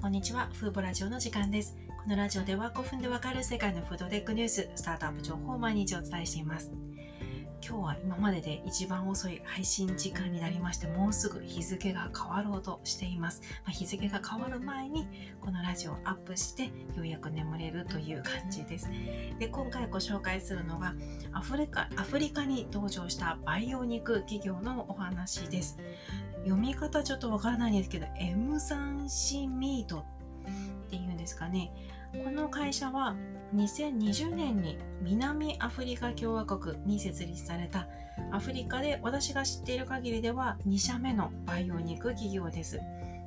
[0.00, 0.48] こんにちは。
[0.54, 1.76] フーボラジオの時間です。
[2.02, 6.72] このラジオでは5分でわかる世界のフードテックニュース、スタートアップ情報を毎日お伝えしています。
[7.62, 13.42] 今日は今までで一番遅い配信時間になりまして、もうすぐ日付が変わろうとしています。
[13.64, 15.06] まあ、日付が変わる前に
[15.42, 16.70] このラジオをアップして、よ
[17.02, 18.88] うやく眠れるという感じです。
[19.38, 20.94] で、今回ご紹介するのが、
[21.32, 25.78] アフリカ、アフリカに登場した培養肉企業のお話です。
[26.44, 30.04] 読み方ちょっとわからないんですけど、M 3 C ミート
[30.86, 31.72] っていうんですかね。
[32.24, 33.14] この会社は
[33.54, 37.86] 2020年に南アフリカ共和国に設立された
[38.32, 42.80] アフリカで私が知っている限りでは2社目の培養肉企業です。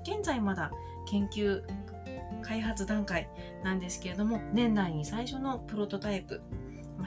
[0.04, 0.72] 現在まだ
[1.10, 1.62] 研究
[2.42, 3.30] 開発段階
[3.64, 6.42] なんですけれども年内に最初のプロトタイプ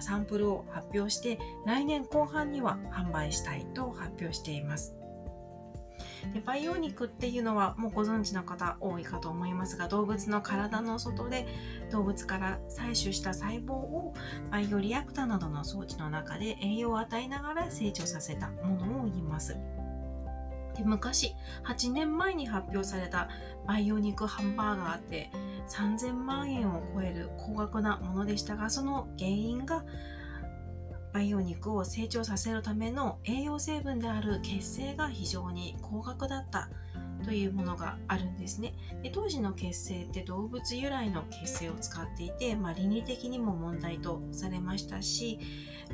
[0.01, 4.95] サンプルを発表して来年後半には販売したいと発表しています。
[6.35, 11.47] で培養肉っていうのはもうご存知の方多いかと思いますが動物の体の外で
[11.91, 14.15] 動物から採取した細胞を
[14.51, 19.57] 培養リアクターなどの装置の中で栄養を与えながら成長させたものを言います。
[20.77, 23.29] で昔8年前に発表された
[23.67, 25.31] 培養肉ハンバーガーって
[25.69, 29.85] 3000万円を超える高額なものでしたがその原因が
[31.17, 36.69] 培養肉を成長させるための栄養成分である血清が非常に高額だった
[37.25, 38.75] というものがあるんですね。
[39.03, 45.39] で当時の血清って動物由来の血清を使っていて、まあ、倫理的にも問題とされましたし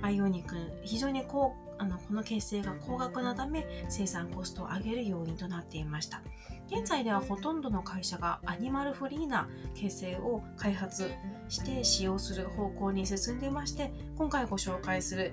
[0.00, 6.22] 培養肉非常に高あのこの血清が高額なため生産コストを上げる要因となっていました。
[6.70, 11.10] 現在ではほとんどの会社がアニマルフリーな血清を開発
[11.48, 15.32] して使用する方向に進んでいまして今回ご紹介する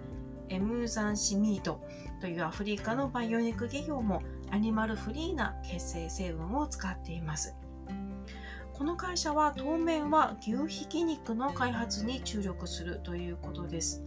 [0.50, 1.82] エムザンシミート
[2.20, 7.56] というアフリカの培養肉企業もアニマルフリーな血清成分を使っています。
[8.74, 14.02] この会社は当面は牛ひき肉の開発に注力するということです。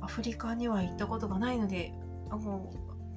[0.00, 1.92] アフリカには行ったことがないので
[2.30, 2.70] あの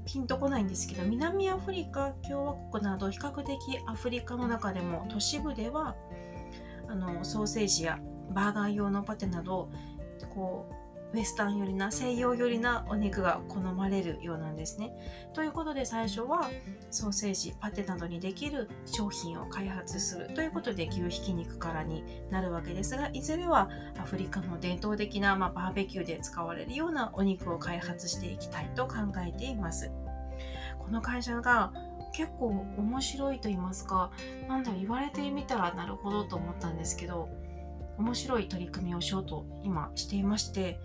[0.05, 3.57] ピンとこないんですけど南アフリカ共和国など比較的
[3.87, 5.95] アフリカの中でも都市部では
[6.89, 7.99] あのソーセージや
[8.31, 9.69] バーガー用のパテなど
[10.33, 10.82] こう
[11.13, 14.91] ウエスタン寄りな西洋寄りなお肉が好まれるようなんですね。
[15.33, 16.49] ということで最初は
[16.89, 23.69] ソーセージパテなどにできる商品を開発するということで牛ひき肉からになるわけですがいずれは
[23.99, 29.91] アフリカの伝統的な、まあ、バーベキューで使われるようなお肉を開発していきたいと考えています。
[30.79, 31.71] この会社が
[32.13, 34.11] 結構面白いと言いますか
[34.47, 37.29] 何だろう言われてみたらなるほどと思ったんですけど
[37.97, 40.79] 面白い取り組みをしようと今していまして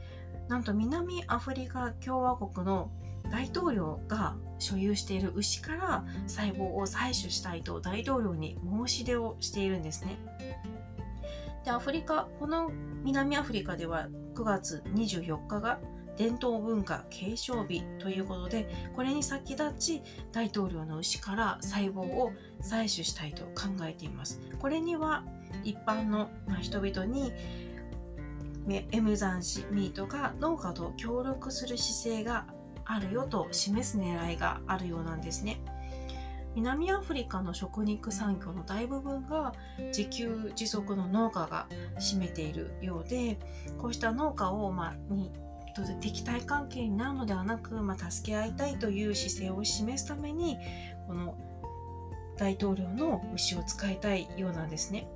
[0.49, 2.91] なんと南アフリカ共和国の
[3.31, 10.17] 大統領が所有している牛から細胞を採取したいと大統領に申し出をしているんですね。
[11.65, 12.71] でアフリカこの
[13.05, 15.79] 南アフリカでは9月24日が
[16.17, 20.03] 伝統文化継承日ということでこれに先立ち
[20.33, 24.41] 大統領の牛から細胞を採取したいと考えています。
[24.59, 25.25] これには
[25.63, 26.29] 一般の
[26.61, 27.33] 人々に
[28.71, 32.47] エムザンシミートが農家と協力する姿勢が
[32.85, 35.61] あるよと示す狙いがあるようなんですね。
[36.55, 39.53] 南アフリカの食肉産業の大部分が
[39.97, 41.69] 自給自足の農家が
[42.01, 43.39] 占めているようで
[43.79, 45.31] こうした農家を、まあ、に
[46.01, 50.57] 敵対関係になるのではなく、まあ、助け合いたいという姿勢を示すために
[51.07, 51.37] この
[52.37, 55.07] 大統領の牛を使いたいようなんですね。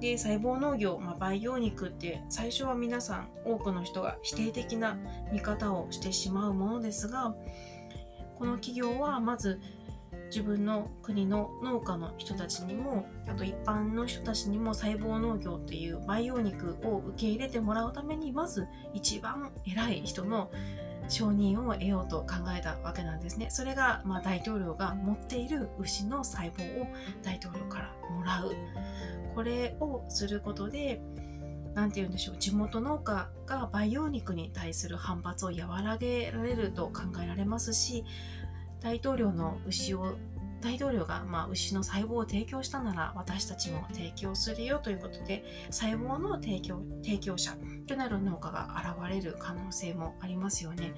[0.00, 4.98] で細胞農業、まあ、培養肉って最初は皆さん多くの人が否定的な
[5.30, 7.34] 見方をしてしまうものですが
[8.38, 9.60] この企業はまず
[10.28, 20.50] 自分の国の農家の人たちにもあと一般の人たちにも細胞農業っていう培養肉を受け入れてもらうためにまず一番偉い人の
[21.10, 23.48] 承認を得ようと考えたわけなんですね。
[23.50, 26.86] それが、まあ、大統領が持っている牛の細胞を
[27.22, 28.54] 大統領からもらう。
[29.34, 31.00] これをすることで
[31.74, 38.04] 何て言うんでしょう地元農家が培養肉に対する反発を和らげられると考えられますし
[38.80, 40.16] 大統領の牛を
[40.60, 47.56] 大統領がまあ牛の細胞を提供したなら私たちも提供するよということで細胞の提供提供者
[47.90, 50.94] となる農家が現れる可能性もありますよね。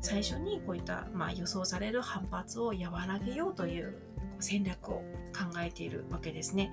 [0.00, 3.96] 最初にこういった、まあ、予想される反発を和らげようという
[4.38, 5.02] 戦略を
[5.32, 6.70] 考えているわけですね。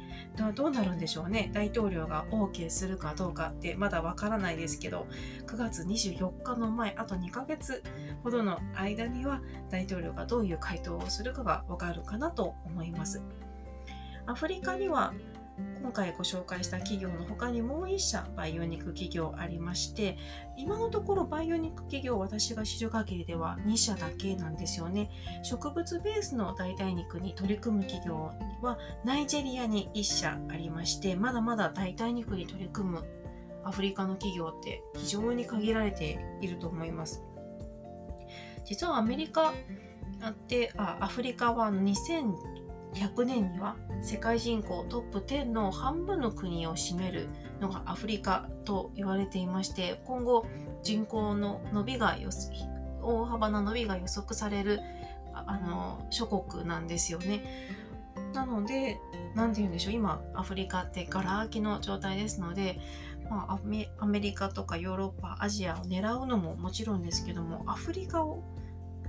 [0.55, 1.49] どうなるんでしょうね。
[1.51, 5.07] 大統領が OK するかどうかってまだわからないですけど、
[5.47, 7.81] 9月24日の前、あと2ヶ月
[8.23, 9.41] ほどの間には
[9.71, 13.23] 大統領がどういう回答をするかがわかるかなと思います。
[14.27, 15.13] アフリカには
[15.81, 20.17] 今回ご紹介した企業の他にもう1社バイオニック企業ありまして
[20.57, 25.09] 今のところバイオニック企業私が知る限りでは2社だけなんですよね。
[25.41, 28.31] 植物ベースの代替肉に取り組む企業
[28.61, 33.05] はナイジェリアに1社ありましてまだまだ代替肉に取り組む
[33.63, 37.23] アフリカの企業って非常に限られていると思います。
[38.65, 39.53] 実はアメリカ
[40.21, 47.27] あってあアフリカは2000 100年には世界人口トップ10の半分の国を占める
[47.59, 50.45] のがアフリカと言われていまして今後
[50.81, 52.17] 人口の伸びが
[53.01, 54.79] 大幅な伸びが予測される
[55.33, 57.43] あの諸国なんですよね。
[58.33, 58.99] なので
[59.35, 62.79] 何て言うんでしょう今アフリカってガラ空きの状態ですので、
[63.29, 63.59] まあ、
[63.99, 68.43] アメリカとかヨーロッパアジアを狙うのももちろんですけどもアフリカを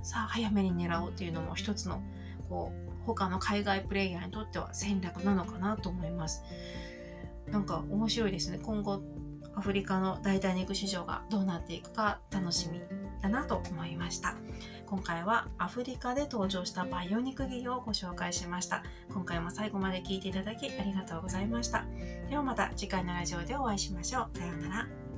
[0.01, 2.01] さあ早めに狙おうっていうのも一つの
[2.49, 6.43] こう他の海外プレイヤーにとっては戦略なのかなと思います。
[7.49, 8.59] なんか面白いですね。
[8.61, 9.01] 今後
[9.55, 12.81] アフリカの代替肉市場がどうなっていくか楽しみ
[13.21, 14.35] だなと思いました。
[14.85, 18.83] 今回はアフリカで登場したバイオ肉企業をご紹介しました。
[19.13, 21.85] 今回も最後まで聞いていただきありがとうございました。
[22.29, 24.37] ではまた次回のラジオでお会いしましょう。
[24.37, 25.10] さようなら。